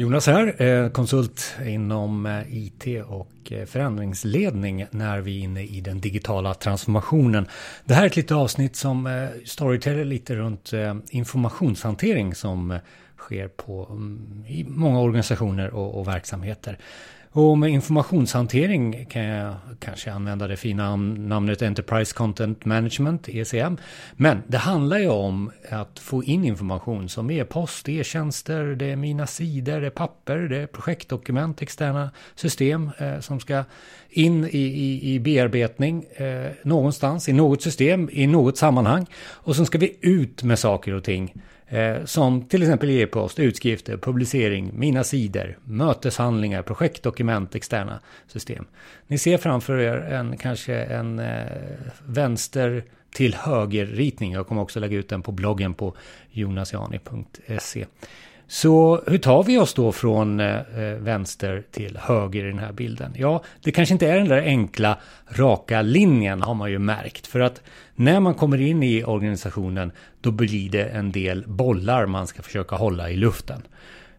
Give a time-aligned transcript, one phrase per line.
[0.00, 5.80] Jonas här, eh, konsult inom eh, IT och eh, förändringsledning när vi är inne i
[5.80, 7.46] den digitala transformationen.
[7.84, 10.72] Det här är ett litet avsnitt som storyteller lite runt
[11.10, 12.78] informationshantering som
[13.18, 16.78] sker på, mm, i många organisationer och, och verksamheter.
[17.30, 23.76] Och med informationshantering kan jag kanske använda det fina namnet Enterprise Content Management, ECM.
[24.12, 29.26] Men det handlar ju om att få in information som e-post, e-tjänster, det är mina
[29.26, 33.64] sidor, det är papper, det är projektdokument, externa system eh, som ska
[34.10, 39.06] in i, i, i bearbetning eh, någonstans, i något system, i något sammanhang.
[39.16, 41.34] Och sen ska vi ut med saker och ting
[41.68, 48.64] Eh, som till exempel e-post, utskrifter, publicering, mina sidor, möteshandlingar, projektdokument, externa system.
[49.06, 51.46] Ni ser framför er en kanske en eh,
[52.06, 54.32] vänster till höger ritning.
[54.32, 55.94] Jag kommer också lägga ut den på bloggen på
[56.30, 57.86] jonasiani.se.
[58.50, 62.72] Så hur tar vi oss då från eh, eh, vänster till höger i den här
[62.72, 63.12] bilden?
[63.16, 67.26] Ja, det kanske inte är den där enkla raka linjen har man ju märkt.
[67.26, 67.62] För att
[67.94, 72.76] när man kommer in i organisationen då blir det en del bollar man ska försöka
[72.76, 73.62] hålla i luften.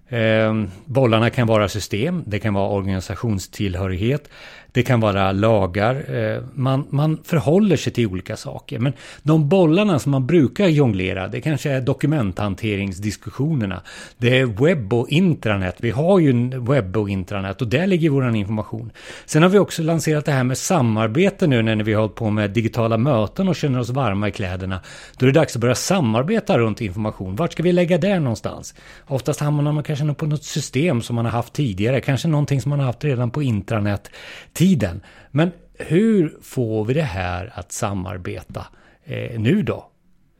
[0.09, 4.29] Ehm, bollarna kan vara system, det kan vara organisationstillhörighet,
[4.71, 6.15] det kan vara lagar.
[6.15, 8.79] Eh, man, man förhåller sig till olika saker.
[8.79, 13.81] Men de bollarna som man brukar jonglera, det kanske är dokumenthanteringsdiskussionerna.
[14.17, 15.75] Det är webb och intranät.
[15.79, 18.91] Vi har ju webb och intranät och där ligger vår information.
[19.25, 22.29] Sen har vi också lanserat det här med samarbete nu när vi har hållit på
[22.29, 24.79] med digitala möten och känner oss varma i kläderna.
[25.17, 27.35] Då är det dags att börja samarbeta runt information.
[27.35, 28.75] Vart ska vi lägga det någonstans?
[29.07, 32.69] Oftast hamnar man kanske på något system som man har haft tidigare, kanske någonting som
[32.69, 34.11] man har haft redan på intranät
[34.59, 35.01] tiden.
[35.31, 38.65] Men hur får vi det här att samarbeta
[39.03, 39.85] eh, nu då?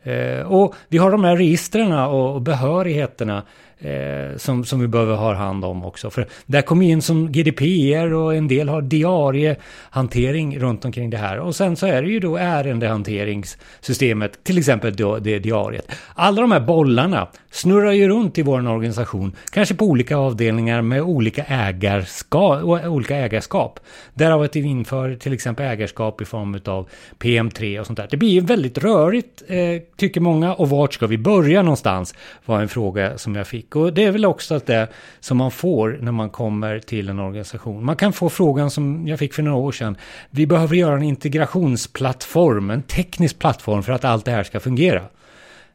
[0.04, 3.44] Eh, och vi har de här registren och behörigheterna
[3.80, 6.10] eh, som, som vi behöver ha hand om också.
[6.10, 11.40] För där kommer in som GDPR och en del har diariehantering runt omkring det här.
[11.40, 15.92] Och sen så är det ju då ärendehanteringssystemet, till exempel då det diariet.
[16.16, 21.02] Alla de här bollarna snurrar ju runt i vår organisation, kanske på olika avdelningar med
[21.02, 23.80] olika, ägarskap, olika ägarskap.
[24.14, 26.90] Därav att vi inför till exempel ägarskap i form av
[27.20, 28.08] PM3 och sånt där.
[28.12, 29.58] Det blir ju väldigt rörigt, eh,
[29.98, 32.16] tycker många, och vart ska vi börja någonstans?
[32.46, 33.69] Var en fråga som jag fick.
[33.76, 34.88] Och det är väl också det
[35.20, 37.86] som man får när man kommer till en organisation.
[37.86, 39.98] Man kan få frågan som jag fick för några år sedan.
[40.30, 45.04] Vi behöver göra en integrationsplattform, en teknisk plattform för att allt det här ska fungera.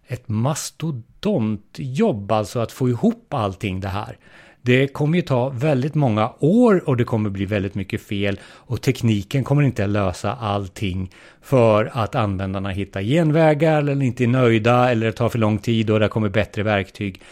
[0.06, 4.18] Ett mastodontjobb alltså att få ihop allting det här.
[4.66, 8.80] Det kommer ju ta väldigt många år och det kommer bli väldigt mycket fel och
[8.80, 11.10] tekniken kommer inte lösa allting
[11.42, 15.90] för att användarna hittar genvägar eller inte är nöjda eller det tar för lång tid
[15.90, 17.22] och det kommer bättre verktyg.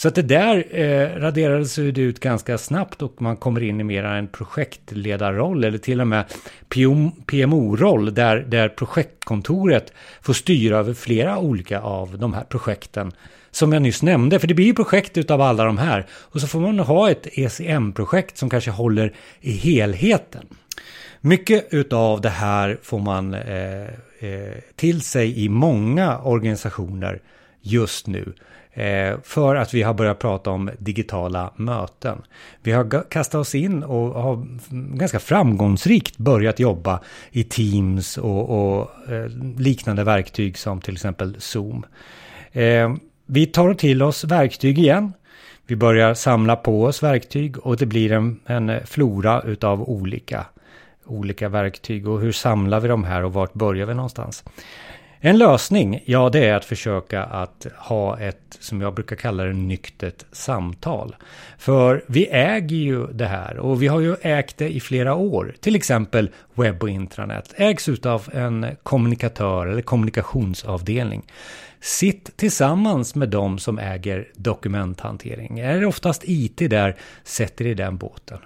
[0.00, 4.04] Så att det där eh, raderades ut ganska snabbt och man kommer in i mer
[4.04, 6.24] en projektledarroll eller till och med
[7.26, 13.12] PMO-roll där, där projektkontoret får styra över flera olika av de här projekten
[13.50, 14.38] som jag nyss nämnde.
[14.38, 16.06] För det blir ju projekt utav alla de här.
[16.12, 20.46] Och så får man ha ett ECM-projekt som kanske håller i helheten.
[21.20, 23.82] Mycket utav det här får man eh,
[24.18, 27.20] eh, till sig i många organisationer
[27.62, 28.32] just nu.
[28.72, 32.22] Eh, för att vi har börjat prata om digitala möten.
[32.62, 34.46] Vi har kastat oss in och har
[34.96, 37.00] ganska framgångsrikt börjat jobba
[37.30, 39.26] i Teams och, och eh,
[39.58, 41.86] liknande verktyg som till exempel Zoom.
[42.52, 42.94] Eh,
[43.26, 45.12] vi tar till oss verktyg igen.
[45.66, 50.46] Vi börjar samla på oss verktyg och det blir en, en flora utav olika,
[51.06, 52.08] olika verktyg.
[52.08, 54.44] Och hur samlar vi de här och vart börjar vi någonstans?
[55.22, 59.52] En lösning, ja det är att försöka att ha ett, som jag brukar kalla det,
[59.52, 61.16] nyktert samtal.
[61.58, 65.54] För vi äger ju det här och vi har ju ägt det i flera år.
[65.60, 71.22] Till exempel webb och intranät ägs utav en kommunikatör eller kommunikationsavdelning.
[71.80, 75.58] Sitt tillsammans med de som äger dokumenthantering.
[75.58, 78.38] Är det oftast IT där, sätter i den båten.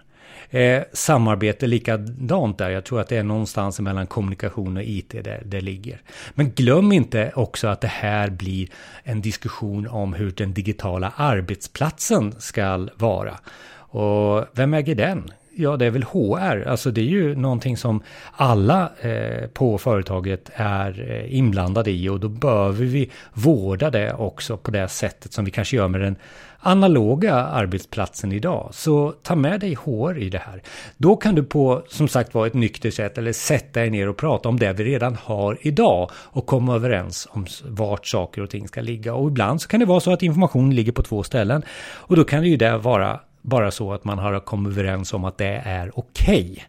[0.50, 2.70] Eh, samarbete likadant där.
[2.70, 6.00] Jag tror att det är någonstans mellan kommunikation och IT där det ligger.
[6.34, 8.68] Men glöm inte också att det här blir
[9.02, 13.38] en diskussion om hur den digitala arbetsplatsen ska vara.
[13.76, 15.30] Och vem äger den?
[15.56, 16.68] Ja, det är väl HR.
[16.68, 18.02] Alltså det är ju någonting som
[18.32, 24.56] alla eh, på företaget är eh, inblandade i och då behöver vi vårda det också
[24.56, 26.16] på det sättet som vi kanske gör med den
[26.64, 28.68] analoga arbetsplatsen idag.
[28.72, 30.62] Så ta med dig HR i det här.
[30.96, 34.16] Då kan du på, som sagt var, ett nyktert sätt eller sätta dig ner och
[34.16, 38.68] prata om det vi redan har idag och komma överens om vart saker och ting
[38.68, 39.14] ska ligga.
[39.14, 41.62] Och ibland så kan det vara så att information ligger på två ställen
[41.92, 45.24] och då kan det ju det vara bara så att man har kommit överens om
[45.24, 46.50] att det är okej.
[46.52, 46.64] Okay.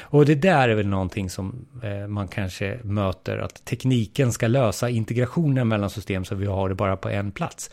[0.00, 4.88] Och det där är väl någonting som eh, man kanske möter, att tekniken ska lösa
[4.88, 7.70] integrationen mellan system så vi har det bara på en plats.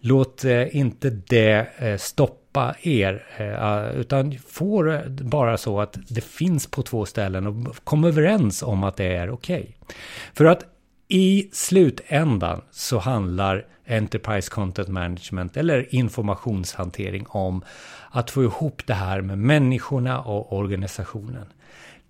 [0.00, 3.26] Låt eh, inte det eh, stoppa er,
[3.60, 8.62] ah, utan få det bara så att det finns på två ställen och kom överens
[8.62, 9.60] om att det är okej.
[9.60, 9.96] Okay.
[10.34, 10.64] För att
[11.08, 17.64] i slutändan så handlar Enterprise Content Management eller informationshantering om
[18.10, 21.46] att få ihop det här med människorna och organisationen.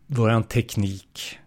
[0.06, 1.38] Våran teknik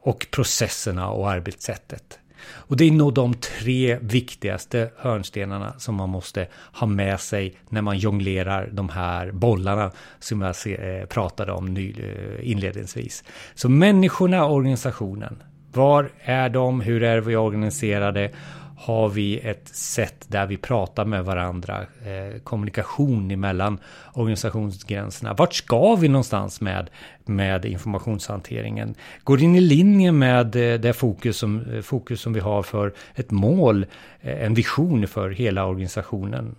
[0.00, 2.18] och processerna och arbetssättet.
[2.48, 7.82] Och det är nog de tre viktigaste hörnstenarna som man måste ha med sig när
[7.82, 13.24] man jonglerar de här bollarna som jag eh, pratade om eh, inledningsvis.
[13.54, 15.42] Så människorna och organisationen.
[15.72, 16.80] Var är de?
[16.80, 18.30] Hur är vi organiserade?
[18.76, 23.78] Har vi ett sätt där vi pratar med varandra, eh, kommunikation emellan
[24.12, 25.34] organisationsgränserna.
[25.34, 26.90] Vart ska vi någonstans med,
[27.24, 28.94] med informationshanteringen?
[29.24, 32.62] Går det in i linje med eh, det fokus som, eh, fokus som vi har
[32.62, 33.86] för ett mål,
[34.20, 36.54] eh, en vision för hela organisationen?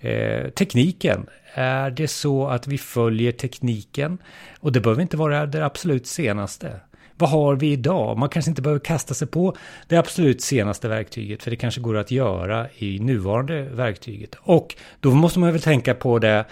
[0.00, 4.18] Eh, tekniken, är det så att vi följer tekniken?
[4.60, 6.80] Och det behöver inte vara det absolut senaste
[7.18, 8.18] vad har vi idag?
[8.18, 9.56] Man kanske inte behöver kasta sig på
[9.88, 14.34] det absolut senaste verktyget, för det kanske går att göra i nuvarande verktyget.
[14.40, 16.44] Och då måste man väl tänka på det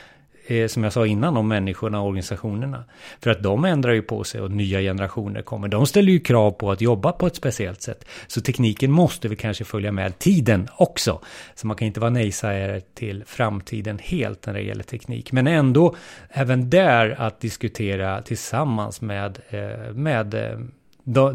[0.52, 2.84] eh, som jag sa innan om människorna och organisationerna.
[3.20, 5.68] För att de ändrar ju på sig och nya generationer kommer.
[5.68, 8.04] De ställer ju krav på att jobba på ett speciellt sätt.
[8.26, 11.20] Så tekniken måste vi kanske följa med tiden också.
[11.54, 15.32] Så man kan inte vara nej-sägare till framtiden helt när det gäller teknik.
[15.32, 15.96] Men ändå
[16.30, 20.58] även där att diskutera tillsammans med, eh, med eh,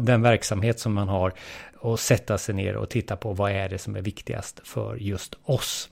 [0.00, 1.32] den verksamhet som man har
[1.80, 5.34] och sätta sig ner och titta på vad är det som är viktigast för just
[5.44, 5.90] oss.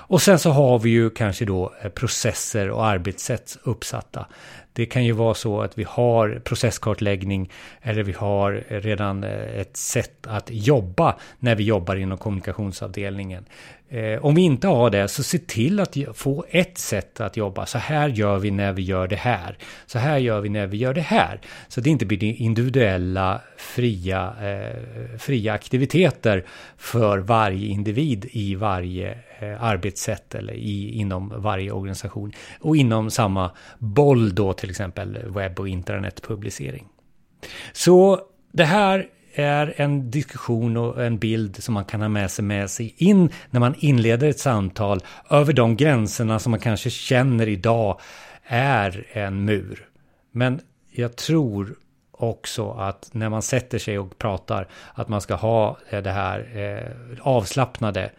[0.00, 4.26] Och sen så har vi ju kanske då eh, processer och arbetssätt uppsatta.
[4.72, 7.50] Det kan ju vara så att vi har processkartläggning
[7.82, 13.44] eller vi har redan eh, ett sätt att jobba när vi jobbar inom kommunikationsavdelningen.
[13.92, 17.66] Eh, om vi inte har det, så se till att få ett sätt att jobba.
[17.66, 19.58] Så här gör vi när vi gör det här.
[19.86, 21.40] Så här gör vi när vi gör det här.
[21.68, 26.44] Så det inte blir individuella fria, eh, fria aktiviteter
[26.76, 32.32] för varje individ i varje eh, arbetssätt eller i, inom varje organisation.
[32.60, 36.86] Och inom samma boll då till exempel webb och internetpublicering.
[37.72, 38.20] Så
[38.52, 42.70] det här är en diskussion och en bild som man kan ha med sig med
[42.70, 45.00] sig in när man inleder ett samtal
[45.30, 48.00] över de gränserna som man kanske känner idag
[48.44, 49.88] är en mur.
[50.32, 50.60] Men
[50.90, 51.74] jag tror
[52.12, 57.18] också att när man sätter sig och pratar att man ska ha det här eh,
[57.20, 58.10] avslappnade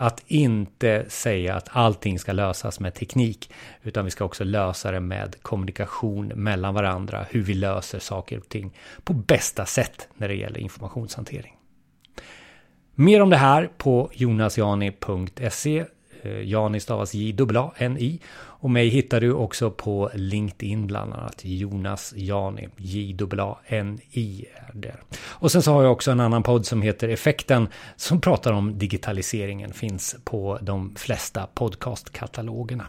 [0.00, 3.52] att inte säga att allting ska lösas med teknik,
[3.82, 8.48] utan vi ska också lösa det med kommunikation mellan varandra, hur vi löser saker och
[8.48, 11.56] ting på bästa sätt när det gäller informationshantering.
[12.94, 15.84] Mer om det här på jonasjani.se.
[16.22, 18.20] Eh, Jani stavas J-A-N-I.
[18.36, 21.40] Och mig hittar du också på LinkedIn bland annat.
[21.44, 22.68] Jonas Jani.
[22.76, 25.00] J-A-N-I är där.
[25.20, 27.68] Och sen så har jag också en annan podd som heter Effekten.
[27.96, 29.72] Som pratar om digitaliseringen.
[29.72, 32.86] Finns på de flesta podcastkatalogerna.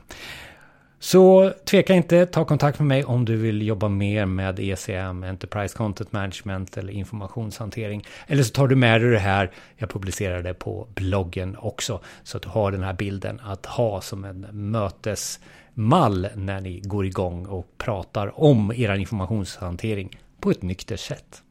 [1.04, 5.78] Så tveka inte, ta kontakt med mig om du vill jobba mer med ECM, Enterprise
[5.78, 8.06] Content Management eller informationshantering.
[8.28, 12.38] Eller så tar du med dig det här, jag publicerar det på bloggen också, så
[12.38, 17.46] att du har den här bilden att ha som en mötesmall när ni går igång
[17.46, 21.44] och pratar om er informationshantering på ett nyktert sätt.